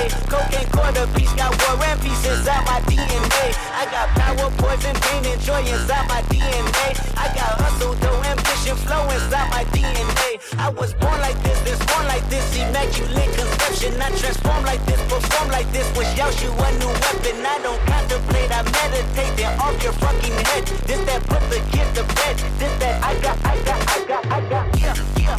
DNA. 0.00 0.30
Cocaine 0.30 0.70
quarter 0.70 1.06
piece, 1.14 1.32
got 1.34 1.50
war 1.60 1.84
and 1.84 2.00
peace 2.00 2.24
inside 2.24 2.64
my 2.66 2.80
DNA. 2.88 3.46
I 3.74 3.84
got 3.90 4.08
power, 4.16 4.50
poison, 4.56 4.94
pain, 5.00 5.24
and 5.26 5.40
joy 5.40 5.60
inside 5.60 6.08
my 6.08 6.22
DNA. 6.28 6.88
I 7.16 7.26
got 7.34 7.60
hustle, 7.60 7.94
though 7.94 8.22
ambition, 8.24 8.76
flow 8.76 9.04
inside 9.10 9.50
my 9.50 9.64
DNA. 9.72 10.40
I 10.58 10.68
was 10.70 10.94
born 10.94 11.18
like 11.20 11.40
this, 11.42 11.58
this 11.62 11.78
born 11.86 12.06
like 12.06 12.26
this, 12.28 12.44
immaculate 12.56 13.32
conception. 13.36 14.00
I 14.00 14.10
transform 14.16 14.64
like 14.64 14.84
this, 14.86 15.00
perform 15.08 15.48
like 15.50 15.70
this, 15.72 15.86
was 15.96 16.06
Yeshua 16.16 16.68
new 16.80 16.88
weapon. 16.88 17.44
I 17.44 17.58
don't 17.62 17.80
contemplate, 17.86 18.50
I 18.50 18.62
meditate, 18.62 19.36
they're 19.36 19.56
off 19.60 19.82
your 19.82 19.92
fucking 19.92 20.36
head. 20.48 20.66
This 20.86 21.00
that 21.06 21.22
put 21.26 21.42
the 21.50 21.60
kid 21.72 21.88
to 21.96 22.04
bed. 22.14 22.36
This 22.58 22.72
that 22.80 23.04
I 23.04 23.14
got, 23.20 23.36
I 23.44 23.56
got, 23.64 23.80
I 23.96 24.04
got, 24.06 24.26
I 24.26 24.40
got, 24.48 24.80
yeah, 24.80 24.94
yeah, 25.16 25.36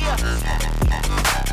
yeah, 0.00 0.16
yeah. 0.18 1.43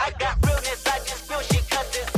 I 0.00 0.10
got 0.18 0.36
realness, 0.46 0.86
I 0.86 0.98
just 1.00 1.28
feel 1.28 1.40
shit 1.40 1.68
'cause 1.68 1.96
it's 1.96 2.17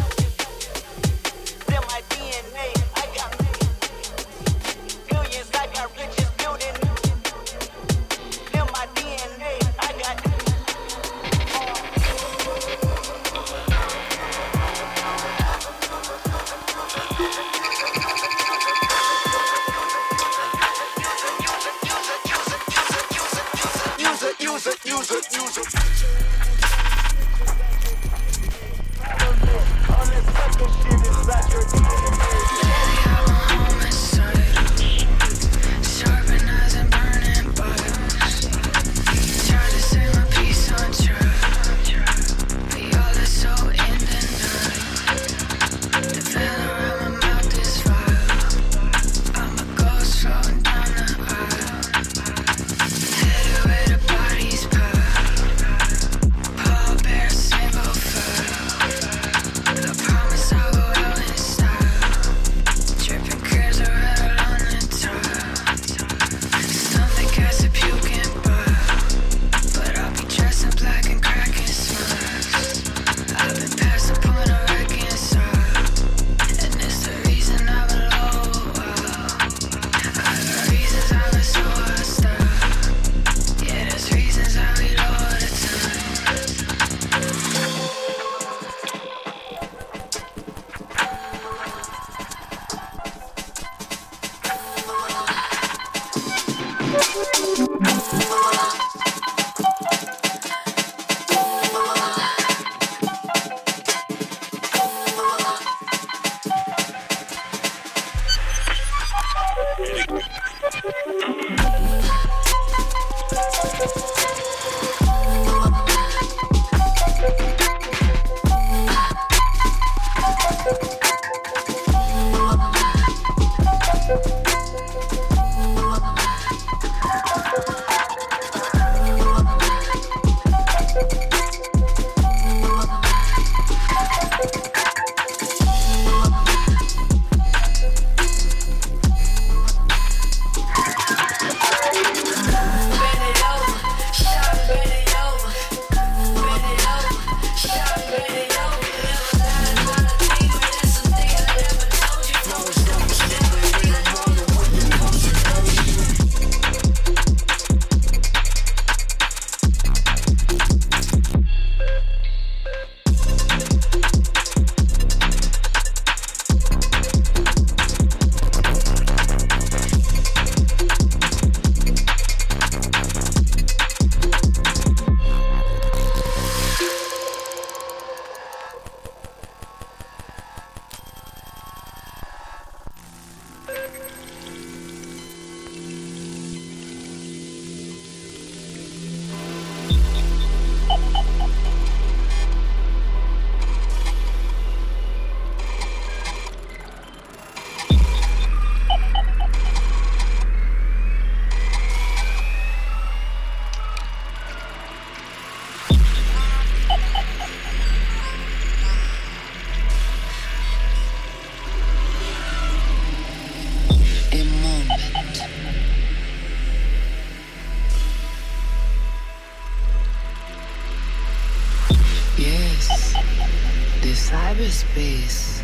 cyberspace. 224.71 225.63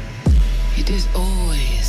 It 0.77 0.91
is 0.91 1.07
always 1.15 1.86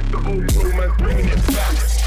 Christine, 0.00 1.97